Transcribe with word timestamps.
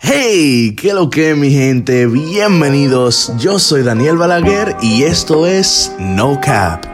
Hey, 0.00 0.76
¿qué 0.80 0.94
lo 0.94 1.10
que 1.10 1.34
mi 1.34 1.50
gente? 1.50 2.06
Bienvenidos, 2.06 3.32
yo 3.36 3.58
soy 3.58 3.82
Daniel 3.82 4.16
Balaguer 4.16 4.76
y 4.80 5.02
esto 5.02 5.44
es 5.44 5.92
No 5.98 6.40
Cap. 6.40 6.86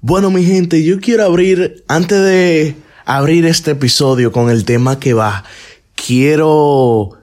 Bueno 0.00 0.32
mi 0.32 0.44
gente, 0.44 0.82
yo 0.82 0.98
quiero 0.98 1.22
abrir, 1.22 1.84
antes 1.86 2.20
de 2.20 2.74
abrir 3.04 3.46
este 3.46 3.70
episodio 3.70 4.32
con 4.32 4.50
el 4.50 4.64
tema 4.64 4.98
que 4.98 5.14
va, 5.14 5.44
quiero 5.94 7.16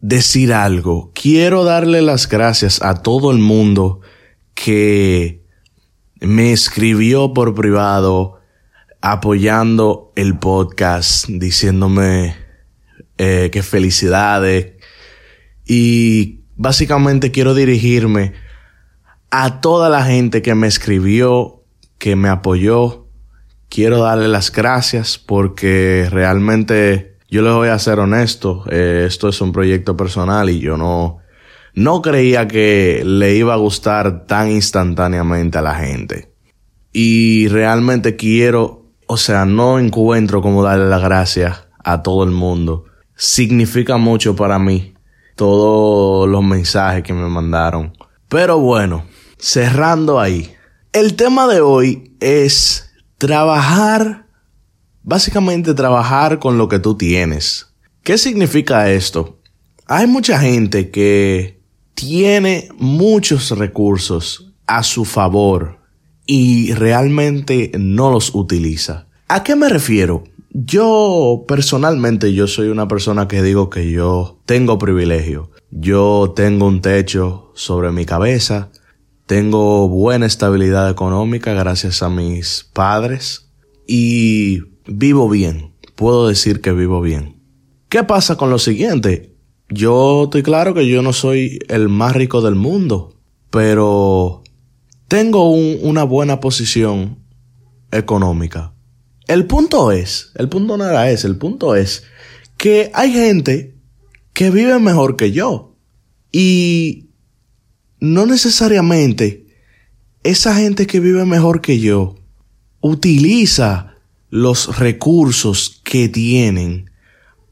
decir 0.00 0.52
algo. 0.52 1.10
Quiero 1.14 1.64
darle 1.64 2.02
las 2.02 2.28
gracias 2.28 2.82
a 2.82 3.02
todo 3.02 3.30
el 3.30 3.38
mundo 3.38 4.00
que 4.54 5.42
me 6.20 6.52
escribió 6.52 7.32
por 7.34 7.54
privado 7.54 8.40
apoyando 9.00 10.12
el 10.16 10.38
podcast, 10.38 11.28
diciéndome 11.28 12.36
eh, 13.18 13.50
que 13.52 13.62
felicidades. 13.62 14.72
Y 15.64 16.40
básicamente 16.56 17.30
quiero 17.30 17.54
dirigirme 17.54 18.32
a 19.30 19.60
toda 19.60 19.90
la 19.90 20.04
gente 20.04 20.42
que 20.42 20.54
me 20.54 20.66
escribió, 20.66 21.62
que 21.98 22.16
me 22.16 22.28
apoyó. 22.28 23.06
Quiero 23.68 23.98
darle 23.98 24.28
las 24.28 24.50
gracias 24.52 25.18
porque 25.18 26.08
realmente 26.10 27.15
yo 27.28 27.42
les 27.42 27.52
voy 27.52 27.68
a 27.68 27.78
ser 27.78 27.98
honesto, 27.98 28.64
eh, 28.70 29.04
esto 29.06 29.28
es 29.28 29.40
un 29.40 29.52
proyecto 29.52 29.96
personal 29.96 30.48
y 30.48 30.60
yo 30.60 30.76
no, 30.76 31.18
no 31.74 32.02
creía 32.02 32.46
que 32.46 33.02
le 33.04 33.34
iba 33.34 33.54
a 33.54 33.58
gustar 33.58 34.26
tan 34.26 34.50
instantáneamente 34.50 35.58
a 35.58 35.62
la 35.62 35.74
gente. 35.74 36.32
Y 36.92 37.48
realmente 37.48 38.16
quiero, 38.16 38.86
o 39.06 39.16
sea, 39.16 39.44
no 39.44 39.78
encuentro 39.78 40.40
cómo 40.40 40.62
darle 40.62 40.88
las 40.88 41.02
gracias 41.02 41.66
a 41.84 42.02
todo 42.02 42.24
el 42.24 42.30
mundo. 42.30 42.84
Significa 43.14 43.96
mucho 43.96 44.34
para 44.34 44.58
mí 44.58 44.94
todos 45.34 46.28
los 46.28 46.42
mensajes 46.42 47.02
que 47.02 47.12
me 47.12 47.28
mandaron. 47.28 47.96
Pero 48.28 48.58
bueno, 48.58 49.04
cerrando 49.38 50.18
ahí. 50.18 50.54
El 50.92 51.14
tema 51.14 51.46
de 51.46 51.60
hoy 51.60 52.16
es 52.20 52.90
trabajar 53.18 54.25
Básicamente 55.06 55.72
trabajar 55.72 56.40
con 56.40 56.58
lo 56.58 56.68
que 56.68 56.80
tú 56.80 56.96
tienes. 56.96 57.68
¿Qué 58.02 58.18
significa 58.18 58.90
esto? 58.90 59.38
Hay 59.86 60.08
mucha 60.08 60.40
gente 60.40 60.90
que 60.90 61.60
tiene 61.94 62.68
muchos 62.76 63.56
recursos 63.56 64.52
a 64.66 64.82
su 64.82 65.04
favor 65.04 65.78
y 66.26 66.72
realmente 66.72 67.70
no 67.78 68.10
los 68.10 68.34
utiliza. 68.34 69.06
¿A 69.28 69.44
qué 69.44 69.54
me 69.54 69.68
refiero? 69.68 70.24
Yo 70.50 71.44
personalmente 71.46 72.34
yo 72.34 72.48
soy 72.48 72.66
una 72.66 72.88
persona 72.88 73.28
que 73.28 73.44
digo 73.44 73.70
que 73.70 73.88
yo 73.92 74.40
tengo 74.44 74.76
privilegio. 74.76 75.52
Yo 75.70 76.32
tengo 76.34 76.66
un 76.66 76.80
techo 76.80 77.52
sobre 77.54 77.92
mi 77.92 78.06
cabeza, 78.06 78.70
tengo 79.26 79.88
buena 79.88 80.26
estabilidad 80.26 80.90
económica 80.90 81.52
gracias 81.52 82.02
a 82.02 82.08
mis 82.08 82.68
padres 82.72 83.46
y 83.86 84.62
vivo 84.86 85.28
bien. 85.28 85.72
Puedo 85.94 86.28
decir 86.28 86.60
que 86.60 86.72
vivo 86.72 87.00
bien. 87.00 87.40
¿Qué 87.88 88.04
pasa 88.04 88.36
con 88.36 88.50
lo 88.50 88.58
siguiente? 88.58 89.34
Yo 89.68 90.24
estoy 90.24 90.42
claro 90.42 90.74
que 90.74 90.86
yo 90.86 91.02
no 91.02 91.12
soy 91.12 91.58
el 91.68 91.88
más 91.88 92.14
rico 92.14 92.40
del 92.40 92.54
mundo, 92.54 93.16
pero 93.50 94.42
tengo 95.08 95.50
una 95.50 96.04
buena 96.04 96.40
posición 96.40 97.18
económica. 97.90 98.74
El 99.26 99.46
punto 99.46 99.90
es, 99.90 100.32
el 100.36 100.48
punto 100.48 100.76
no 100.76 100.84
era 100.84 101.10
el 101.10 101.36
punto 101.36 101.74
es 101.74 102.04
que 102.56 102.90
hay 102.94 103.12
gente 103.12 103.74
que 104.32 104.50
vive 104.50 104.78
mejor 104.78 105.16
que 105.16 105.32
yo. 105.32 105.76
Y 106.30 107.10
no 107.98 108.26
necesariamente 108.26 109.46
esa 110.22 110.54
gente 110.54 110.86
que 110.86 111.00
vive 111.00 111.24
mejor 111.24 111.60
que 111.60 111.78
yo 111.78 112.16
utiliza 112.80 113.95
los 114.30 114.78
recursos 114.78 115.80
que 115.84 116.08
tienen 116.08 116.90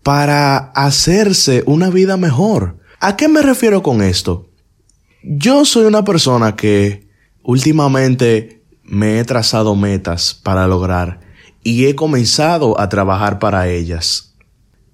para 0.03 0.57
hacerse 0.57 1.63
una 1.67 1.91
vida 1.91 2.17
mejor. 2.17 2.79
¿A 3.01 3.17
qué 3.17 3.29
me 3.29 3.43
refiero 3.43 3.83
con 3.83 4.03
esto? 4.03 4.49
Yo 5.23 5.65
soy 5.65 5.87
una 5.87 6.05
persona 6.05 6.57
que 6.57 7.09
últimamente 7.43 8.63
me 8.83 9.19
he 9.19 9.25
trazado 9.25 9.75
metas 9.75 10.35
para 10.35 10.67
lograr 10.67 11.21
y 11.63 11.87
he 11.87 11.95
comenzado 11.95 12.79
a 12.79 12.89
trabajar 12.89 13.39
para 13.39 13.69
ellas. 13.69 14.35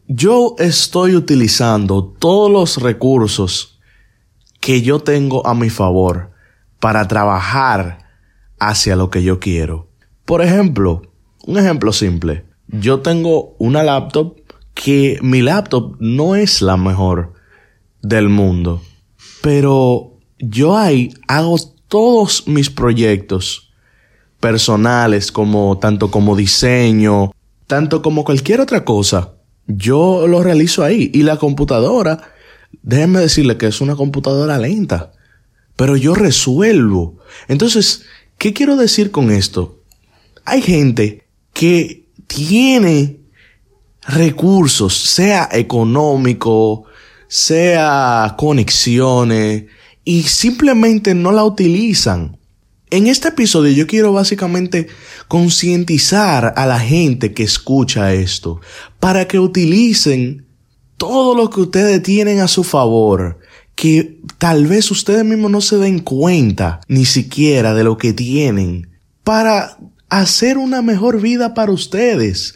Yo 0.06 0.54
estoy 0.58 1.16
utilizando 1.16 2.04
todos 2.04 2.50
los 2.50 2.82
recursos 2.82 3.80
que 4.60 4.82
yo 4.82 5.00
tengo 5.00 5.47
a 5.47 5.54
mi 5.54 5.70
favor 5.70 6.30
para 6.78 7.08
trabajar 7.08 8.06
hacia 8.58 8.94
lo 8.94 9.10
que 9.10 9.22
yo 9.22 9.41
quiero. 9.41 9.88
Por 10.24 10.42
ejemplo, 10.42 11.02
un 11.46 11.58
ejemplo 11.58 11.92
simple. 11.92 12.44
Yo 12.68 13.00
tengo 13.00 13.56
una 13.58 13.82
laptop 13.82 14.36
que 14.74 15.18
mi 15.22 15.42
laptop 15.42 15.96
no 15.98 16.36
es 16.36 16.62
la 16.62 16.76
mejor 16.76 17.34
del 18.02 18.28
mundo. 18.28 18.82
Pero 19.42 20.18
yo 20.38 20.76
ahí 20.76 21.12
hago 21.28 21.56
todos 21.88 22.46
mis 22.46 22.70
proyectos 22.70 23.72
personales 24.38 25.32
como 25.32 25.78
tanto 25.78 26.10
como 26.10 26.36
diseño, 26.36 27.32
tanto 27.66 28.02
como 28.02 28.24
cualquier 28.24 28.60
otra 28.60 28.84
cosa. 28.84 29.34
Yo 29.66 30.26
lo 30.26 30.42
realizo 30.42 30.82
ahí 30.82 31.10
y 31.12 31.22
la 31.22 31.36
computadora, 31.36 32.32
déjenme 32.82 33.20
decirle 33.20 33.56
que 33.56 33.66
es 33.66 33.80
una 33.80 33.96
computadora 33.96 34.58
lenta, 34.58 35.12
pero 35.76 35.96
yo 35.96 36.14
resuelvo. 36.14 37.18
Entonces, 37.48 38.04
¿qué 38.38 38.52
quiero 38.52 38.76
decir 38.76 39.10
con 39.10 39.30
esto? 39.30 39.82
Hay 40.44 40.62
gente 40.62 41.28
que 41.60 42.06
tiene 42.26 43.21
recursos, 44.09 44.97
sea 44.97 45.47
económico, 45.53 46.84
sea 47.28 48.34
conexiones, 48.38 49.65
y 50.03 50.22
simplemente 50.22 51.15
no 51.15 51.32
la 51.32 51.44
utilizan. 51.44 52.38
En 52.88 53.09
este 53.09 53.28
episodio 53.28 53.75
yo 53.75 53.87
quiero 53.87 54.10
básicamente 54.15 54.87
concientizar 55.28 56.54
a 56.56 56.65
la 56.65 56.81
gente 56.81 57.34
que 57.34 57.43
escucha 57.43 58.15
esto 58.15 58.62
para 58.98 59.28
que 59.28 59.38
utilicen 59.38 60.47
todo 60.97 61.34
lo 61.34 61.50
que 61.50 61.60
ustedes 61.60 62.03
tienen 62.03 62.41
a 62.41 62.48
su 62.48 62.65
favor, 62.65 63.38
que 63.75 64.19
tal 64.38 64.66
vez 64.66 64.91
ustedes 64.91 65.27
mismos 65.27 65.50
no 65.50 65.60
se 65.60 65.77
den 65.77 65.98
cuenta 65.98 66.81
ni 66.88 67.04
siquiera 67.04 67.75
de 67.75 67.84
lo 67.84 67.98
que 67.98 68.15
tienen, 68.15 68.88
para 69.25 69.77
hacer 70.10 70.59
una 70.59 70.82
mejor 70.82 71.21
vida 71.21 71.54
para 71.54 71.72
ustedes. 71.72 72.54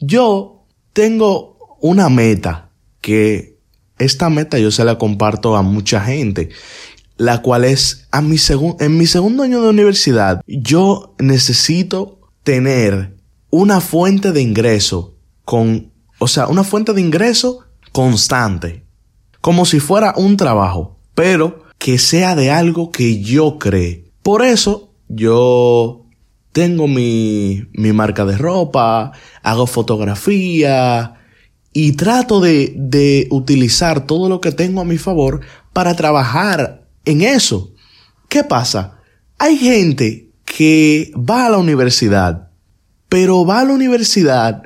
Yo 0.00 0.66
tengo 0.92 1.76
una 1.80 2.08
meta 2.08 2.70
que 3.00 3.58
esta 3.98 4.30
meta 4.30 4.58
yo 4.58 4.70
se 4.70 4.84
la 4.84 4.98
comparto 4.98 5.56
a 5.56 5.62
mucha 5.62 6.00
gente, 6.00 6.48
la 7.16 7.42
cual 7.42 7.64
es 7.64 8.08
a 8.10 8.20
mi 8.22 8.36
en 8.80 8.98
mi 8.98 9.06
segundo 9.06 9.42
año 9.42 9.62
de 9.62 9.68
universidad, 9.68 10.40
yo 10.46 11.14
necesito 11.18 12.20
tener 12.42 13.16
una 13.50 13.80
fuente 13.80 14.32
de 14.32 14.42
ingreso 14.42 15.14
con, 15.44 15.92
o 16.18 16.26
sea, 16.26 16.48
una 16.48 16.64
fuente 16.64 16.92
de 16.92 17.00
ingreso 17.00 17.60
constante, 17.92 18.84
como 19.40 19.64
si 19.64 19.78
fuera 19.78 20.14
un 20.16 20.36
trabajo, 20.36 20.98
pero 21.14 21.62
que 21.78 21.98
sea 21.98 22.34
de 22.34 22.50
algo 22.50 22.90
que 22.90 23.22
yo 23.22 23.58
cree. 23.58 24.10
Por 24.22 24.42
eso 24.42 24.90
yo 25.08 26.03
tengo 26.54 26.86
mi, 26.86 27.66
mi 27.72 27.92
marca 27.92 28.24
de 28.24 28.38
ropa, 28.38 29.10
hago 29.42 29.66
fotografía 29.66 31.14
y 31.72 31.92
trato 31.92 32.40
de, 32.40 32.72
de 32.76 33.26
utilizar 33.30 34.06
todo 34.06 34.28
lo 34.28 34.40
que 34.40 34.52
tengo 34.52 34.80
a 34.80 34.84
mi 34.84 34.96
favor 34.96 35.40
para 35.72 35.96
trabajar 35.96 36.86
en 37.04 37.22
eso. 37.22 37.72
¿Qué 38.28 38.44
pasa? 38.44 39.00
Hay 39.36 39.56
gente 39.56 40.30
que 40.44 41.12
va 41.16 41.46
a 41.46 41.50
la 41.50 41.58
universidad, 41.58 42.50
pero 43.08 43.44
va 43.44 43.58
a 43.58 43.64
la 43.64 43.72
universidad 43.72 44.62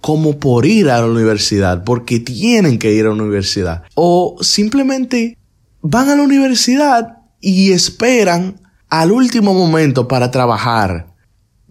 como 0.00 0.40
por 0.40 0.64
ir 0.64 0.88
a 0.88 1.00
la 1.00 1.06
universidad, 1.06 1.84
porque 1.84 2.18
tienen 2.18 2.78
que 2.78 2.94
ir 2.94 3.04
a 3.04 3.08
la 3.08 3.22
universidad. 3.22 3.82
O 3.94 4.36
simplemente 4.40 5.36
van 5.82 6.08
a 6.08 6.16
la 6.16 6.22
universidad 6.22 7.18
y 7.42 7.72
esperan 7.72 8.58
al 8.88 9.12
último 9.12 9.52
momento 9.52 10.08
para 10.08 10.30
trabajar 10.30 11.15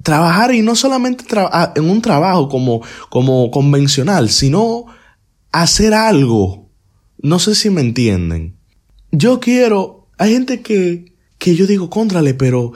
trabajar 0.06 0.54
y 0.54 0.62
no 0.62 0.75
solamente 0.75 1.25
ah, 1.36 1.74
en 1.75 1.90
un 1.90 2.00
trabajo 2.00 2.48
como, 2.48 2.81
como 3.10 3.50
convencional, 3.50 4.30
sino 4.30 4.86
hacer 5.52 5.94
algo 5.94 6.69
No 7.18 7.40
sé 7.40 7.56
si 7.56 7.72
me 7.72 7.81
entienden. 7.81 8.56
Yo 9.12 9.40
quiero, 9.40 10.07
hay 10.19 10.34
gente 10.34 10.62
que, 10.62 11.16
que 11.40 11.56
yo 11.56 11.66
digo, 11.66 11.90
contrale, 11.90 12.36
pero 12.36 12.74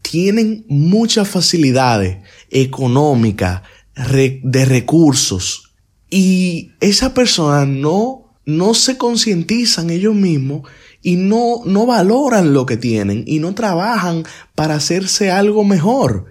tienen 0.00 0.64
muchas 0.68 1.28
facilidades 1.28 2.18
económicas, 2.50 3.62
de 3.96 4.64
recursos, 4.64 5.72
y 6.10 6.72
esa 6.80 7.14
persona 7.14 7.64
no, 7.64 8.36
no 8.44 8.74
se 8.74 8.96
concientizan 8.96 9.90
ellos 9.90 10.14
mismos 10.14 10.68
y 11.02 11.16
no, 11.16 11.62
no 11.64 11.86
valoran 11.86 12.52
lo 12.52 12.66
que 12.66 12.76
tienen 12.76 13.24
y 13.26 13.38
no 13.38 13.54
trabajan 13.54 14.24
para 14.54 14.76
hacerse 14.76 15.30
algo 15.30 15.64
mejor, 15.64 16.26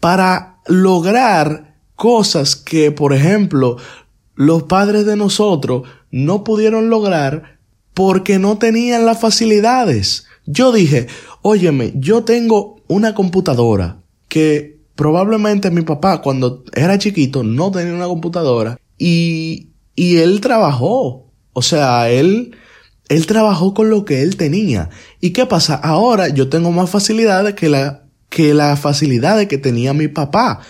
para 0.00 0.58
lograr 0.66 1.76
cosas 1.96 2.56
que, 2.56 2.92
por 2.92 3.12
ejemplo, 3.12 3.76
los 4.34 4.64
padres 4.64 5.04
de 5.04 5.16
nosotros 5.16 5.82
no 6.10 6.44
pudieron 6.44 6.90
lograr 6.90 7.58
porque 7.92 8.38
no 8.38 8.58
tenían 8.58 9.04
las 9.04 9.20
facilidades. 9.20 10.26
Yo 10.46 10.70
dije, 10.70 11.08
óyeme, 11.42 11.92
yo 11.96 12.22
tengo 12.22 12.76
una 12.86 13.14
computadora 13.14 14.00
que 14.28 14.78
probablemente 14.94 15.70
mi 15.70 15.82
papá 15.82 16.22
cuando 16.22 16.64
era 16.74 16.98
chiquito 16.98 17.42
no 17.42 17.70
tenía 17.70 17.94
una 17.94 18.06
computadora 18.06 18.78
y, 18.96 19.70
y 19.96 20.18
él 20.18 20.40
trabajó. 20.40 21.32
O 21.52 21.62
sea, 21.62 22.08
él, 22.08 22.56
él 23.08 23.26
trabajó 23.26 23.74
con 23.74 23.90
lo 23.90 24.04
que 24.04 24.22
él 24.22 24.36
tenía. 24.36 24.90
¿Y 25.20 25.30
qué 25.30 25.46
pasa? 25.46 25.74
Ahora 25.74 26.28
yo 26.28 26.48
tengo 26.48 26.70
más 26.70 26.90
facilidades 26.90 27.54
que 27.54 27.68
la, 27.68 28.07
que 28.28 28.54
la 28.54 28.76
facilidad 28.76 29.46
que 29.46 29.58
tenía 29.58 29.92
mi 29.92 30.08
papá. 30.08 30.60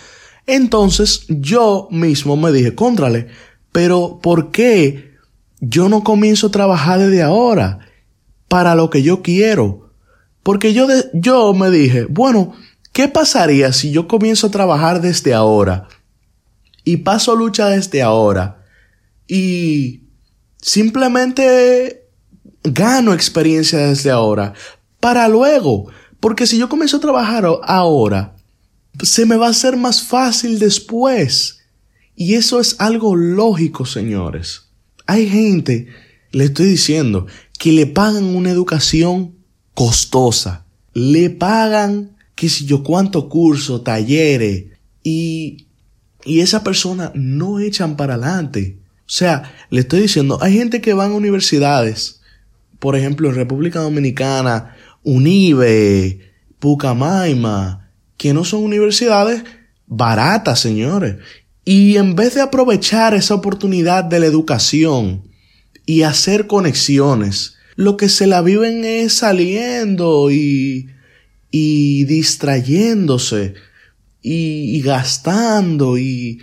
Entonces 0.45 1.25
yo 1.27 1.87
mismo 1.91 2.35
me 2.35 2.51
dije, 2.51 2.73
contrale, 2.73 3.27
pero 3.71 4.19
¿por 4.21 4.51
qué 4.51 5.13
yo 5.59 5.89
no 5.89 6.03
comienzo 6.03 6.47
a 6.47 6.51
trabajar 6.51 6.99
desde 6.99 7.21
ahora 7.21 7.79
para 8.47 8.75
lo 8.75 8.89
que 8.89 9.03
yo 9.03 9.21
quiero? 9.21 9.91
Porque 10.41 10.73
yo, 10.73 10.87
yo 11.13 11.53
me 11.53 11.69
dije, 11.69 12.05
bueno, 12.05 12.53
¿qué 12.93 13.07
pasaría 13.07 13.73
si 13.73 13.91
yo 13.91 14.07
comienzo 14.07 14.47
a 14.47 14.51
trabajar 14.51 15.01
desde 15.01 15.33
ahora 15.33 15.87
y 16.83 16.97
paso 16.97 17.35
lucha 17.35 17.69
desde 17.69 18.01
ahora 18.01 18.63
y 19.27 20.01
simplemente 20.59 22.07
gano 22.63 23.13
experiencia 23.13 23.79
desde 23.79 24.09
ahora 24.09 24.53
para 24.99 25.27
luego? 25.27 25.91
Porque 26.19 26.47
si 26.47 26.57
yo 26.57 26.69
comienzo 26.69 26.97
a 26.97 27.01
trabajar 27.01 27.45
ahora, 27.63 28.35
se 29.01 29.25
me 29.25 29.37
va 29.37 29.47
a 29.47 29.51
hacer 29.51 29.77
más 29.77 30.01
fácil 30.03 30.59
después. 30.59 31.59
Y 32.15 32.33
eso 32.33 32.59
es 32.59 32.75
algo 32.79 33.15
lógico, 33.15 33.85
señores. 33.85 34.63
Hay 35.05 35.29
gente, 35.29 35.87
le 36.31 36.45
estoy 36.45 36.67
diciendo, 36.67 37.27
que 37.57 37.71
le 37.71 37.85
pagan 37.85 38.23
una 38.23 38.51
educación 38.51 39.35
costosa. 39.73 40.65
Le 40.93 41.29
pagan 41.29 42.17
qué 42.39 42.47
sé 42.47 42.63
yo 42.63 42.83
cuánto 42.83 43.27
curso, 43.27 43.81
talleres 43.81 44.67
y, 45.03 45.67
y 46.23 46.39
esa 46.39 46.63
persona 46.63 47.11
no 47.13 47.59
echan 47.59 47.97
para 47.97 48.13
adelante. 48.13 48.77
O 48.99 49.11
sea, 49.11 49.53
le 49.69 49.81
estoy 49.81 50.03
diciendo, 50.03 50.39
hay 50.41 50.53
gente 50.53 50.79
que 50.79 50.93
van 50.93 51.11
a 51.11 51.15
universidades, 51.15 52.21
por 52.79 52.95
ejemplo, 52.95 53.27
en 53.27 53.35
República 53.35 53.81
Dominicana, 53.81 54.73
Unive, 55.03 56.19
Pucamaima, 56.59 57.91
que 58.17 58.33
no 58.33 58.43
son 58.43 58.63
universidades 58.63 59.43
baratas, 59.87 60.59
señores. 60.59 61.17
Y 61.65 61.97
en 61.97 62.15
vez 62.15 62.35
de 62.35 62.41
aprovechar 62.41 63.13
esa 63.13 63.35
oportunidad 63.35 64.03
de 64.03 64.19
la 64.19 64.25
educación 64.25 65.23
y 65.85 66.03
hacer 66.03 66.47
conexiones, 66.47 67.55
lo 67.75 67.95
que 67.95 68.09
se 68.09 68.27
la 68.27 68.41
viven 68.41 68.83
es 68.85 69.13
saliendo 69.13 70.31
y, 70.31 70.89
y 71.51 72.05
distrayéndose 72.05 73.53
y, 74.21 74.77
y 74.77 74.81
gastando 74.81 75.97
y, 75.97 76.41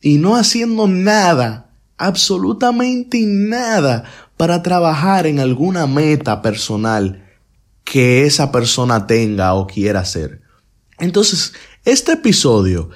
y 0.00 0.18
no 0.18 0.36
haciendo 0.36 0.88
nada, 0.88 1.70
absolutamente 1.98 3.20
nada 3.26 4.04
para 4.36 4.62
trabajar 4.62 5.26
en 5.26 5.38
alguna 5.38 5.86
meta 5.86 6.40
personal 6.40 7.29
que 7.90 8.24
esa 8.24 8.52
persona 8.52 9.04
tenga 9.08 9.52
o 9.54 9.66
quiera 9.66 9.98
hacer. 9.98 10.42
Entonces, 11.00 11.54
este 11.84 12.12
episodio 12.12 12.88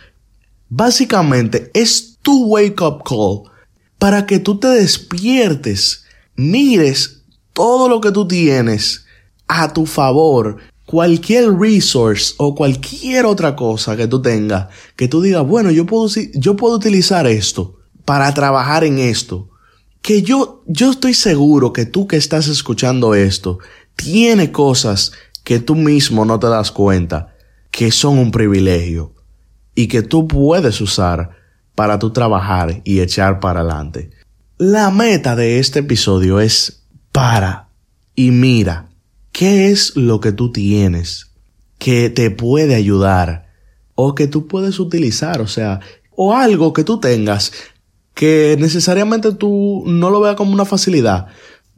básicamente 0.68 1.72
es 1.74 2.18
tu 2.22 2.46
wake 2.46 2.80
up 2.80 3.02
call 3.02 3.50
para 3.98 4.24
que 4.24 4.38
tú 4.38 4.60
te 4.60 4.68
despiertes, 4.68 6.04
mires 6.36 7.24
todo 7.52 7.88
lo 7.88 8.00
que 8.00 8.12
tú 8.12 8.28
tienes 8.28 9.04
a 9.48 9.72
tu 9.72 9.84
favor, 9.84 10.58
cualquier 10.86 11.52
resource 11.52 12.32
o 12.36 12.54
cualquier 12.54 13.26
otra 13.26 13.56
cosa 13.56 13.96
que 13.96 14.06
tú 14.06 14.22
tengas, 14.22 14.68
que 14.94 15.08
tú 15.08 15.20
digas, 15.20 15.44
bueno, 15.44 15.72
yo 15.72 15.86
puedo, 15.86 16.08
yo 16.34 16.54
puedo 16.54 16.76
utilizar 16.76 17.26
esto 17.26 17.80
para 18.04 18.32
trabajar 18.32 18.84
en 18.84 19.00
esto. 19.00 19.48
Que 20.02 20.22
yo, 20.22 20.62
yo 20.66 20.90
estoy 20.90 21.14
seguro 21.14 21.72
que 21.72 21.86
tú 21.86 22.06
que 22.06 22.18
estás 22.18 22.46
escuchando 22.46 23.14
esto, 23.14 23.58
tiene 23.96 24.52
cosas 24.52 25.12
que 25.44 25.58
tú 25.58 25.74
mismo 25.74 26.24
no 26.24 26.38
te 26.38 26.48
das 26.48 26.70
cuenta, 26.70 27.34
que 27.70 27.90
son 27.90 28.18
un 28.18 28.30
privilegio 28.30 29.12
y 29.74 29.88
que 29.88 30.02
tú 30.02 30.28
puedes 30.28 30.80
usar 30.80 31.30
para 31.74 31.98
tu 31.98 32.10
trabajar 32.10 32.80
y 32.84 33.00
echar 33.00 33.40
para 33.40 33.60
adelante. 33.60 34.10
La 34.58 34.90
meta 34.90 35.34
de 35.36 35.58
este 35.58 35.80
episodio 35.80 36.40
es 36.40 36.84
para 37.12 37.68
y 38.14 38.30
mira 38.30 38.88
qué 39.32 39.70
es 39.70 39.96
lo 39.96 40.20
que 40.20 40.32
tú 40.32 40.52
tienes 40.52 41.32
que 41.78 42.08
te 42.08 42.30
puede 42.30 42.74
ayudar 42.74 43.52
o 43.94 44.14
que 44.14 44.26
tú 44.26 44.46
puedes 44.46 44.80
utilizar, 44.80 45.40
o 45.40 45.46
sea, 45.46 45.80
o 46.16 46.34
algo 46.34 46.72
que 46.72 46.84
tú 46.84 47.00
tengas 47.00 47.52
que 48.14 48.56
necesariamente 48.58 49.32
tú 49.32 49.82
no 49.86 50.08
lo 50.10 50.20
veas 50.20 50.36
como 50.36 50.52
una 50.52 50.64
facilidad. 50.64 51.26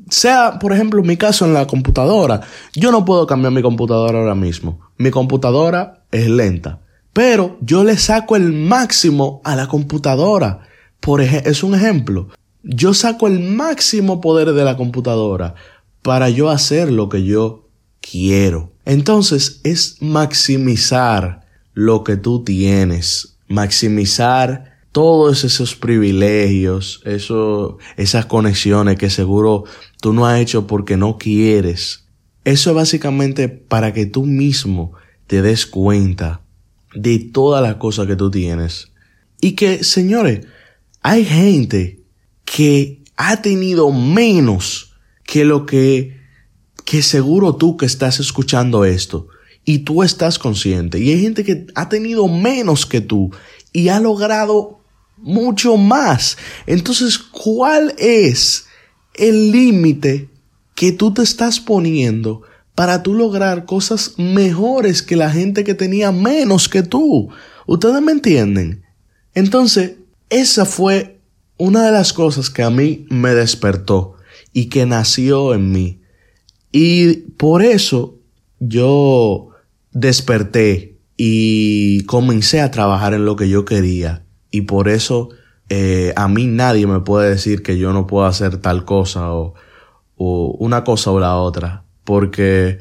Sea, 0.09 0.59
por 0.59 0.73
ejemplo, 0.73 1.03
mi 1.03 1.17
caso 1.17 1.45
en 1.45 1.55
la 1.55 1.67
computadora. 1.67 2.41
Yo 2.75 2.93
no 2.93 3.05
puedo 3.05 3.27
cambiar 3.27 3.53
mi 3.53 3.63
computadora 3.63 4.19
ahora 4.19 4.35
mismo. 4.35 4.81
Mi 4.99 5.11
computadora 5.11 6.05
es 6.13 6.29
lenta. 6.29 6.81
Pero 7.13 7.57
yo 7.61 7.83
le 7.83 7.97
saco 7.97 8.37
el 8.37 8.53
máximo 8.53 9.41
a 9.45 9.57
la 9.57 9.67
computadora. 9.69 10.61
Por 11.01 11.21
es 11.21 11.63
un 11.63 11.75
ejemplo 11.75 12.29
yo 12.67 12.95
saco 12.95 13.29
el 13.29 13.39
máximo 13.39 14.21
poder 14.21 14.53
de 14.53 14.65
la 14.65 14.77
computadora 14.77 15.55
para 16.03 16.29
yo 16.31 16.51
hacer 16.51 16.91
lo 16.91 17.09
que 17.09 17.25
yo 17.25 17.69
quiero. 18.01 18.73
Entonces 18.85 19.61
es 19.63 19.97
maximizar 20.01 21.47
lo 21.75 22.03
que 22.03 22.17
tú 22.17 22.43
tienes, 22.43 23.39
maximizar 23.49 24.76
todos 24.97 25.45
esos 25.45 25.75
privilegios, 25.75 27.03
eso, 27.05 27.77
esas 27.99 28.25
conexiones 28.25 28.97
que 28.97 29.11
seguro 29.11 29.65
tú 30.01 30.15
no 30.15 30.25
has 30.27 30.41
hecho 30.41 30.67
porque 30.67 30.97
no 30.97 31.19
quieres. 31.19 32.07
Eso 32.45 32.71
es 32.71 32.77
básicamente 32.77 33.51
para 33.51 33.93
que 33.93 34.07
tú 34.07 34.25
mismo 34.25 34.95
te 35.27 35.43
des 35.43 35.67
cuenta 35.67 36.41
de 36.95 37.19
todas 37.19 37.63
las 37.63 37.75
cosas 37.75 38.07
que 38.07 38.17
tú 38.17 38.31
tienes. 38.31 38.91
Y 39.39 39.53
que, 39.53 39.85
señores, 39.85 40.47
hay 41.03 41.27
gente 41.27 42.01
que 42.47 43.03
ha 43.19 43.43
tenido 43.43 43.93
menos 43.93 44.95
que 45.25 45.45
lo 45.45 45.67
que, 45.67 46.23
que 46.87 47.03
seguro 47.03 47.57
tú 47.57 47.77
que 47.77 47.85
estás 47.85 48.19
escuchando 48.19 48.87
esto 48.87 49.29
y 49.63 49.81
tú 49.81 50.03
estás 50.03 50.39
consciente. 50.39 50.99
Y 51.01 51.11
hay 51.11 51.21
gente 51.21 51.45
que 51.45 51.67
ha 51.75 51.91
tenido 51.91 52.29
menos 52.29 52.87
que 52.87 53.03
tú 53.03 53.31
y 53.75 53.91
ha 53.91 54.01
logrado 54.01 54.86
mucho 55.27 55.77
más. 55.77 56.39
Entonces, 56.67 57.19
¿cuál 57.19 57.95
es 57.99 58.67
el 59.15 59.51
límite 59.51 60.31
que 60.75 60.93
tú 60.93 61.13
te 61.13 61.23
estás 61.23 61.61
poniendo 61.61 62.43
para 62.75 63.03
tú 63.03 63.15
lograr 63.15 63.65
cosas 63.65 64.15
mejores 64.19 65.03
que 65.03 65.17
la 65.17 65.31
gente 65.31 65.65
que 65.65 65.75
tenía 65.75 66.13
menos 66.13 66.69
que 66.69 66.83
tú? 66.83 67.29
¿Ustedes 67.67 68.01
me 68.01 68.13
entienden? 68.13 68.85
Entonces, 69.35 69.97
esa 70.31 70.65
fue 70.65 71.19
una 71.59 71.85
de 71.85 71.93
las 71.93 72.13
cosas 72.13 72.49
que 72.49 72.63
a 72.63 72.71
mí 72.71 73.07
me 73.11 73.35
despertó 73.35 74.15
y 74.53 74.67
que 74.67 74.87
nació 74.87 75.55
en 75.55 75.73
mí. 75.73 76.01
Y 76.71 77.15
por 77.37 77.63
eso 77.63 78.19
yo 78.61 79.51
desperté 79.93 80.99
y 81.17 82.05
comencé 82.05 82.61
a 82.61 82.71
trabajar 82.71 83.15
en 83.15 83.25
lo 83.25 83.35
que 83.37 83.49
yo 83.49 83.65
quería. 83.65 84.26
Y 84.57 84.63
por 84.63 84.89
eso 84.89 85.29
eh, 85.69 86.15
a 86.17 86.29
mí 86.29 86.47
nadie 86.47 86.87
me 86.87 87.01
puede 87.01 87.29
decir 87.29 87.63
que 87.63 87.77
yo 87.77 87.93
no 87.93 88.07
puedo 88.07 88.25
hacer 88.25 88.57
tal 88.57 88.87
cosa 88.87 89.35
o, 89.35 89.53
o 90.17 90.57
una 90.59 90.83
cosa 90.83 91.11
o 91.11 91.21
la 91.21 91.37
otra. 91.37 91.85
Porque 92.05 92.79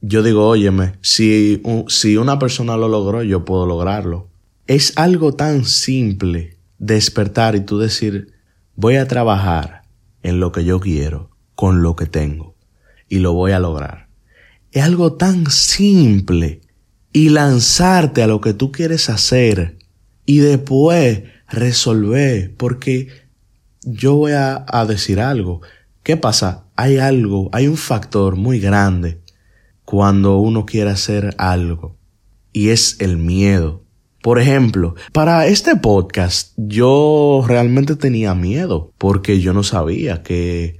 yo 0.00 0.22
digo, 0.22 0.48
óyeme, 0.48 0.94
si, 1.02 1.62
si 1.88 2.16
una 2.16 2.38
persona 2.38 2.78
lo 2.78 2.88
logró, 2.88 3.22
yo 3.22 3.44
puedo 3.44 3.66
lograrlo. 3.66 4.28
Es 4.66 4.96
algo 4.96 5.34
tan 5.34 5.66
simple 5.66 6.56
despertar 6.78 7.54
y 7.54 7.60
tú 7.60 7.78
decir, 7.78 8.32
voy 8.74 8.96
a 8.96 9.06
trabajar 9.06 9.82
en 10.22 10.40
lo 10.40 10.52
que 10.52 10.64
yo 10.64 10.80
quiero, 10.80 11.28
con 11.54 11.82
lo 11.82 11.96
que 11.96 12.06
tengo, 12.06 12.54
y 13.10 13.18
lo 13.18 13.34
voy 13.34 13.52
a 13.52 13.58
lograr. 13.58 14.08
Es 14.72 14.84
algo 14.84 15.12
tan 15.18 15.50
simple 15.50 16.62
y 17.12 17.28
lanzarte 17.28 18.22
a 18.22 18.26
lo 18.26 18.40
que 18.40 18.54
tú 18.54 18.72
quieres 18.72 19.10
hacer 19.10 19.79
y 20.30 20.38
después 20.38 21.24
resolver, 21.48 22.54
porque 22.56 23.08
yo 23.82 24.14
voy 24.14 24.30
a, 24.30 24.64
decir 24.86 25.18
algo. 25.18 25.60
¿Qué 26.04 26.16
pasa? 26.16 26.66
Hay 26.76 26.98
algo, 26.98 27.50
hay 27.52 27.66
un 27.66 27.76
factor 27.76 28.36
muy 28.36 28.60
grande 28.60 29.22
cuando 29.84 30.38
uno 30.38 30.66
quiere 30.66 30.90
hacer 30.90 31.34
algo 31.36 31.96
y 32.52 32.68
es 32.68 33.00
el 33.00 33.16
miedo. 33.16 33.82
Por 34.22 34.38
ejemplo, 34.38 34.94
para 35.10 35.48
este 35.48 35.74
podcast 35.74 36.52
yo 36.56 37.44
realmente 37.44 37.96
tenía 37.96 38.32
miedo 38.36 38.92
porque 38.98 39.40
yo 39.40 39.52
no 39.52 39.64
sabía 39.64 40.22
que, 40.22 40.78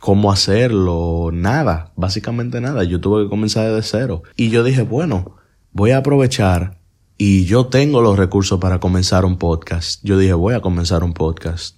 cómo 0.00 0.32
hacerlo, 0.32 1.32
nada, 1.34 1.92
básicamente 1.96 2.62
nada. 2.62 2.82
Yo 2.84 2.98
tuve 2.98 3.24
que 3.24 3.28
comenzar 3.28 3.70
desde 3.70 3.82
cero. 3.86 4.22
Y 4.36 4.48
yo 4.48 4.64
dije, 4.64 4.80
bueno, 4.80 5.36
voy 5.72 5.90
a 5.90 5.98
aprovechar 5.98 6.78
y 7.18 7.44
yo 7.44 7.66
tengo 7.66 8.02
los 8.02 8.18
recursos 8.18 8.60
para 8.60 8.78
comenzar 8.78 9.24
un 9.24 9.38
podcast. 9.38 10.00
Yo 10.02 10.18
dije, 10.18 10.34
voy 10.34 10.54
a 10.54 10.60
comenzar 10.60 11.02
un 11.02 11.14
podcast. 11.14 11.76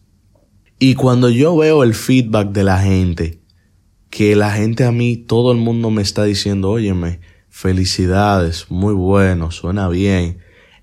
Y 0.81 0.95
cuando 0.95 1.29
yo 1.29 1.57
veo 1.57 1.83
el 1.83 1.95
feedback 1.95 2.51
de 2.51 2.65
la 2.65 2.79
gente, 2.79 3.41
que 4.11 4.35
la 4.37 4.51
gente 4.51 4.85
a 4.85 4.93
mí, 4.93 5.17
todo 5.17 5.53
el 5.53 5.59
mundo 5.59 5.91
me 5.91 6.03
está 6.03 6.25
diciendo, 6.25 6.71
óyeme, 6.71 7.21
felicidades, 7.49 8.71
muy 8.71 8.95
bueno, 8.95 9.51
suena 9.51 9.89
bien. 9.89 10.39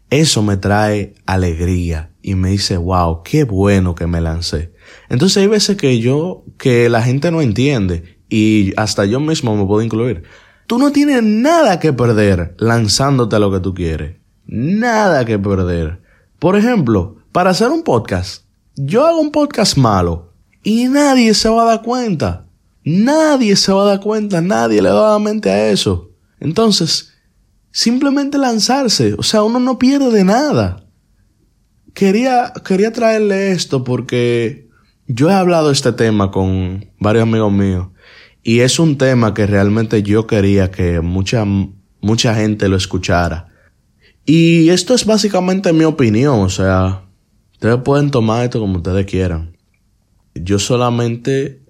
Eso 0.10 0.42
me 0.42 0.58
trae 0.58 1.16
alegría 1.26 2.12
y 2.22 2.36
me 2.36 2.52
dice, 2.52 2.78
wow, 2.78 3.24
qué 3.24 3.44
bueno 3.44 3.96
que 3.96 4.08
me 4.08 4.22
lancé. 4.22 4.74
Entonces 5.10 5.38
hay 5.38 5.48
veces 5.48 5.78
que 5.78 6.00
yo, 6.00 6.46
que 6.58 6.90
la 6.90 7.02
gente 7.02 7.32
no 7.32 7.42
entiende 7.42 8.20
y 8.30 8.74
hasta 8.78 9.06
yo 9.06 9.20
mismo 9.20 9.56
me 9.56 9.66
puedo 9.66 9.82
incluir. 9.82 10.24
Tú 10.68 10.78
no 10.80 10.92
tienes 10.92 11.24
nada 11.24 11.80
que 11.80 11.94
perder 11.94 12.56
lanzándote 12.58 13.36
a 13.36 13.40
lo 13.40 13.52
que 13.52 13.60
tú 13.60 13.74
quieres. 13.74 14.25
Nada 14.48 15.26
que 15.26 15.40
perder. 15.40 16.02
Por 16.40 16.56
ejemplo, 16.56 17.18
para 17.32 17.50
hacer 17.50 17.70
un 17.70 17.84
podcast, 17.84 18.44
yo 18.76 19.06
hago 19.06 19.20
un 19.20 19.32
podcast 19.32 19.78
malo 19.78 20.34
y 20.64 20.86
nadie 20.86 21.34
se 21.34 21.50
va 21.50 21.64
a 21.64 21.66
dar 21.66 21.82
cuenta. 21.82 22.46
Nadie 22.84 23.56
se 23.56 23.72
va 23.72 23.84
a 23.84 23.88
dar 23.88 24.00
cuenta, 24.00 24.42
nadie 24.42 24.82
le 24.82 24.90
da 24.90 25.14
la 25.14 25.20
mente 25.20 25.50
a 25.50 25.70
eso. 25.70 26.12
Entonces, 26.40 27.14
simplemente 27.72 28.38
lanzarse, 28.38 29.16
o 29.18 29.24
sea, 29.24 29.42
uno 29.44 29.60
no 29.60 29.80
pierde 29.80 30.24
nada. 30.24 30.86
Quería, 31.94 32.54
quería 32.64 32.94
traerle 32.94 33.52
esto 33.52 33.84
porque 33.84 34.70
yo 35.08 35.30
he 35.30 35.34
hablado 35.34 35.72
este 35.72 35.94
tema 35.94 36.30
con 36.30 36.92
varios 37.00 37.24
amigos 37.24 37.52
míos 37.52 37.88
y 38.44 38.60
es 38.60 38.78
un 38.78 38.98
tema 38.98 39.34
que 39.34 39.48
realmente 39.48 40.04
yo 40.04 40.28
quería 40.28 40.70
que 40.70 41.02
mucha, 41.02 41.44
mucha 42.02 42.36
gente 42.36 42.70
lo 42.70 42.78
escuchara. 42.78 43.55
Y 44.26 44.70
esto 44.70 44.96
es 44.96 45.06
básicamente 45.06 45.72
mi 45.72 45.84
opinión, 45.84 46.40
o 46.40 46.50
sea, 46.50 47.06
ustedes 47.54 47.78
pueden 47.84 48.10
tomar 48.10 48.44
esto 48.44 48.60
como 48.60 48.78
ustedes 48.78 49.06
quieran. 49.06 49.56
Yo 50.34 50.58
solamente 50.58 51.64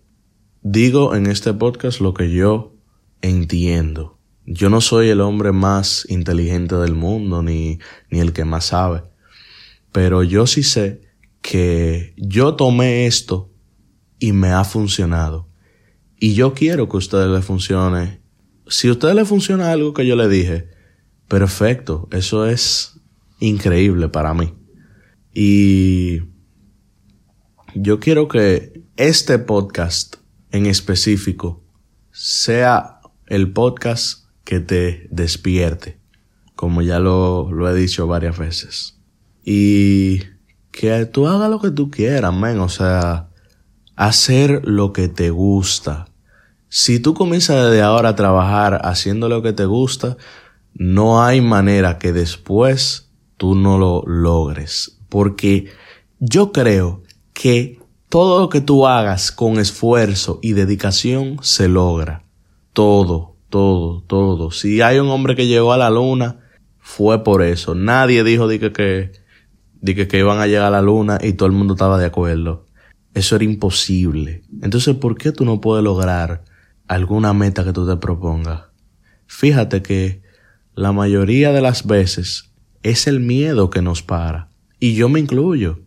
digo 0.61 1.15
en 1.15 1.27
este 1.27 1.53
podcast 1.53 1.99
lo 1.99 2.13
que 2.13 2.31
yo 2.31 2.73
entiendo. 3.21 4.17
Yo 4.45 4.69
no 4.69 4.79
soy 4.79 5.09
el 5.09 5.21
hombre 5.21 5.51
más 5.51 6.05
inteligente 6.09 6.75
del 6.75 6.95
mundo, 6.95 7.43
ni, 7.43 7.79
ni 8.09 8.19
el 8.19 8.31
que 8.31 8.45
más 8.45 8.65
sabe. 8.65 9.03
Pero 9.91 10.23
yo 10.23 10.47
sí 10.47 10.63
sé 10.63 11.01
que 11.41 12.13
yo 12.15 12.55
tomé 12.55 13.05
esto 13.05 13.51
y 14.17 14.31
me 14.31 14.49
ha 14.49 14.63
funcionado. 14.63 15.49
Y 16.19 16.35
yo 16.35 16.53
quiero 16.53 16.87
que 16.87 16.95
a 16.95 16.99
ustedes 16.99 17.29
les 17.29 17.43
funcione. 17.43 18.21
Si 18.67 18.87
a 18.87 18.91
ustedes 18.91 19.15
les 19.15 19.27
funciona 19.27 19.71
algo 19.71 19.93
que 19.93 20.07
yo 20.07 20.15
le 20.15 20.29
dije, 20.29 20.74
perfecto. 21.27 22.07
Eso 22.11 22.45
es 22.45 22.99
increíble 23.39 24.09
para 24.09 24.33
mí. 24.33 24.53
Y 25.33 26.21
yo 27.75 27.99
quiero 27.99 28.27
que 28.27 28.83
este 28.95 29.37
podcast 29.39 30.15
en 30.51 30.65
específico 30.65 31.61
sea 32.11 33.01
el 33.27 33.51
podcast 33.51 34.25
que 34.45 34.61
te 34.61 35.07
despierte, 35.11 35.99
como 36.55 36.81
ya 36.81 36.99
lo, 36.99 37.49
he 37.69 37.75
dicho 37.75 38.07
varias 38.07 38.37
veces. 38.37 38.97
Y 39.43 40.19
que 40.71 41.05
tú 41.05 41.27
hagas 41.27 41.49
lo 41.49 41.59
que 41.59 41.71
tú 41.71 41.91
quieras, 41.91 42.33
men, 42.33 42.59
o 42.59 42.69
sea, 42.69 43.29
hacer 43.97 44.61
lo 44.65 44.93
que 44.93 45.09
te 45.09 45.29
gusta. 45.29 46.07
Si 46.69 46.99
tú 46.99 47.13
comienzas 47.13 47.65
desde 47.65 47.81
ahora 47.81 48.09
a 48.09 48.15
trabajar 48.15 48.79
haciendo 48.85 49.27
lo 49.27 49.41
que 49.41 49.51
te 49.51 49.65
gusta, 49.65 50.15
no 50.75 51.23
hay 51.23 51.39
manera 51.39 51.97
que 51.97 52.11
después 52.11 53.09
tú 53.37 53.55
no 53.55 53.77
lo 53.77 54.03
logres. 54.05 54.99
Porque 55.09 55.71
yo 56.19 56.51
creo 56.51 57.01
que 57.33 57.79
todo 58.09 58.41
lo 58.41 58.49
que 58.49 58.61
tú 58.61 58.85
hagas 58.85 59.31
con 59.31 59.57
esfuerzo 59.57 60.39
y 60.41 60.53
dedicación 60.53 61.37
se 61.41 61.69
logra. 61.69 62.23
Todo, 62.73 63.35
todo, 63.49 64.01
todo. 64.01 64.51
Si 64.51 64.81
hay 64.81 64.99
un 64.99 65.07
hombre 65.07 65.35
que 65.35 65.47
llegó 65.47 65.71
a 65.71 65.77
la 65.77 65.89
luna, 65.89 66.41
fue 66.79 67.23
por 67.23 67.41
eso. 67.41 67.73
Nadie 67.73 68.25
dijo 68.25 68.47
de 68.49 68.59
que, 68.59 68.71
que, 68.73 70.07
que 70.07 70.19
iban 70.19 70.39
a 70.39 70.47
llegar 70.47 70.65
a 70.65 70.71
la 70.71 70.81
luna 70.81 71.19
y 71.21 71.33
todo 71.33 71.47
el 71.47 71.55
mundo 71.55 71.75
estaba 71.75 71.97
de 71.97 72.05
acuerdo. 72.05 72.65
Eso 73.13 73.37
era 73.37 73.45
imposible. 73.45 74.43
Entonces, 74.61 74.95
¿por 74.95 75.17
qué 75.17 75.31
tú 75.31 75.45
no 75.45 75.61
puedes 75.61 75.85
lograr 75.85 76.43
alguna 76.85 77.33
meta 77.33 77.63
que 77.63 77.71
tú 77.71 77.87
te 77.87 77.95
propongas? 77.95 78.63
Fíjate 79.25 79.81
que 79.81 80.24
la 80.75 80.91
mayoría 80.91 81.51
de 81.51 81.61
las 81.61 81.87
veces 81.87 82.51
es 82.83 83.07
el 83.07 83.19
miedo 83.19 83.69
que 83.69 83.81
nos 83.81 84.03
para. 84.03 84.49
Y 84.79 84.93
yo 84.93 85.09
me 85.09 85.19
incluyo. 85.19 85.79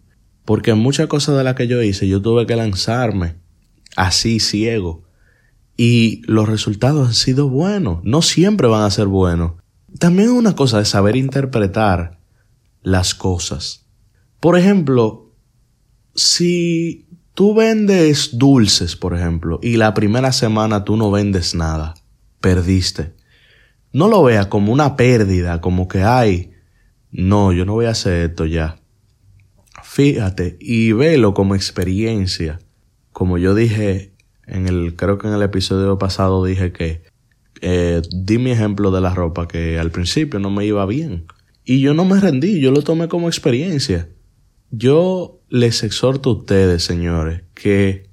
Porque 0.44 0.72
muchas 0.74 1.08
cosas 1.08 1.36
de 1.36 1.44
las 1.44 1.54
que 1.54 1.68
yo 1.68 1.82
hice, 1.82 2.08
yo 2.08 2.22
tuve 2.22 2.46
que 2.46 2.56
lanzarme 2.56 3.36
así 3.96 4.40
ciego 4.40 5.04
y 5.76 6.22
los 6.26 6.48
resultados 6.48 7.06
han 7.06 7.14
sido 7.14 7.48
buenos. 7.48 8.00
No 8.02 8.22
siempre 8.22 8.66
van 8.66 8.82
a 8.82 8.90
ser 8.90 9.06
buenos. 9.06 9.52
También 9.98 10.30
una 10.30 10.56
cosa 10.56 10.78
de 10.78 10.84
saber 10.84 11.16
interpretar 11.16 12.18
las 12.82 13.14
cosas. 13.14 13.86
Por 14.40 14.58
ejemplo, 14.58 15.32
si 16.14 17.06
tú 17.34 17.54
vendes 17.54 18.38
dulces, 18.38 18.96
por 18.96 19.14
ejemplo, 19.14 19.60
y 19.62 19.76
la 19.76 19.94
primera 19.94 20.32
semana 20.32 20.84
tú 20.84 20.96
no 20.96 21.10
vendes 21.10 21.54
nada, 21.54 21.94
perdiste. 22.40 23.14
No 23.92 24.08
lo 24.08 24.22
veas 24.22 24.46
como 24.46 24.72
una 24.72 24.96
pérdida, 24.96 25.60
como 25.60 25.88
que, 25.88 26.02
ay, 26.02 26.52
no, 27.10 27.52
yo 27.52 27.64
no 27.64 27.74
voy 27.74 27.86
a 27.86 27.90
hacer 27.90 28.30
esto 28.30 28.46
ya. 28.46 28.78
Fíjate 29.82 30.56
y 30.60 30.92
velo 30.92 31.34
como 31.34 31.54
experiencia. 31.54 32.58
Como 33.12 33.38
yo 33.38 33.54
dije 33.54 34.12
en 34.46 34.68
el, 34.68 34.94
creo 34.96 35.18
que 35.18 35.28
en 35.28 35.34
el 35.34 35.42
episodio 35.42 35.98
pasado 35.98 36.44
dije 36.44 36.72
que 36.72 37.02
eh, 37.60 38.02
di 38.12 38.38
mi 38.38 38.50
ejemplo 38.50 38.90
de 38.90 39.00
la 39.00 39.14
ropa 39.14 39.48
que 39.48 39.78
al 39.78 39.90
principio 39.90 40.38
no 40.38 40.50
me 40.50 40.66
iba 40.66 40.84
bien. 40.86 41.26
Y 41.64 41.80
yo 41.80 41.94
no 41.94 42.04
me 42.04 42.20
rendí, 42.20 42.60
yo 42.60 42.70
lo 42.70 42.82
tomé 42.82 43.08
como 43.08 43.28
experiencia. 43.28 44.08
Yo 44.70 45.40
les 45.48 45.82
exhorto 45.82 46.30
a 46.30 46.32
ustedes, 46.34 46.82
señores, 46.82 47.42
que 47.54 48.08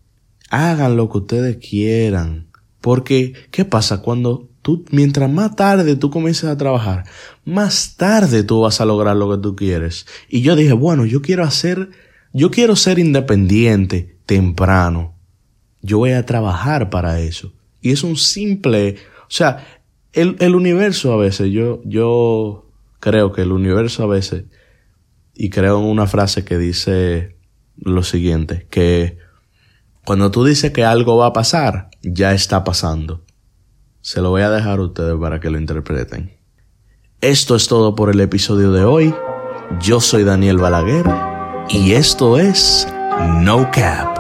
hagan 0.50 0.98
lo 0.98 1.10
que 1.10 1.18
ustedes 1.20 1.58
quieran. 1.58 2.48
Porque, 2.86 3.34
¿qué 3.50 3.66
pasa? 3.66 4.04
Cuando 4.04 4.48
tú, 4.62 4.86
mientras 4.92 5.28
más 5.28 5.56
tarde 5.56 5.96
tú 5.96 6.12
comiences 6.12 6.46
a 6.46 6.56
trabajar, 6.56 7.06
más 7.44 7.96
tarde 7.98 8.44
tú 8.44 8.62
vas 8.62 8.80
a 8.80 8.86
lograr 8.86 9.16
lo 9.16 9.32
que 9.32 9.42
tú 9.42 9.56
quieres. 9.56 10.06
Y 10.30 10.42
yo 10.42 10.56
dije, 10.56 10.74
bueno, 10.74 11.04
yo 11.08 11.24
quiero 11.24 11.44
hacer, 11.44 11.90
yo 12.32 12.52
quiero 12.52 12.76
ser 12.76 13.00
independiente 13.00 14.20
temprano 14.28 15.16
yo 15.82 15.98
voy 15.98 16.12
a 16.12 16.26
trabajar 16.28 16.92
para 16.92 17.20
eso. 17.20 17.54
Y 17.82 17.92
es 17.92 18.04
un 18.04 18.18
simple, 18.18 18.98
o 19.22 19.30
sea, 19.32 19.66
el, 20.14 20.36
el 20.40 20.54
universo 20.54 21.12
a 21.12 21.18
veces, 21.18 21.52
yo, 21.52 21.82
yo 21.86 22.72
creo 23.00 23.32
que 23.32 23.42
el 23.42 23.52
universo 23.52 24.04
a 24.04 24.08
veces, 24.08 24.46
y 25.34 25.50
creo 25.50 25.80
en 25.80 25.86
una 25.86 26.06
frase 26.06 26.46
que 26.46 26.60
dice 26.60 27.36
lo 27.78 28.04
siguiente, 28.04 28.68
que 28.70 29.18
cuando 30.06 30.32
tú 30.32 30.46
dices 30.46 30.72
que 30.72 30.86
algo 30.86 31.18
va 31.18 31.28
a 31.28 31.34
pasar, 31.34 31.90
ya 32.04 32.34
está 32.34 32.64
pasando. 32.64 33.24
Se 34.02 34.22
lo 34.22 34.30
voy 34.30 34.44
a 34.44 34.52
dejar 34.52 34.80
a 34.80 34.84
ustedes 34.84 35.16
para 35.20 35.40
que 35.40 35.50
lo 35.50 35.58
interpreten. 35.58 36.38
Esto 37.22 37.56
es 37.56 37.68
todo 37.68 37.96
por 37.96 38.12
el 38.12 38.22
episodio 38.22 38.72
de 38.72 38.86
hoy. 38.86 39.16
Yo 39.82 40.00
soy 40.00 40.24
Daniel 40.24 40.58
Balaguer 40.58 41.06
y 41.70 41.94
esto 41.94 42.38
es 42.38 42.88
No 43.42 43.72
Cap. 43.72 44.15